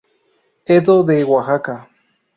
[0.75, 1.77] Edo de Oaxaca.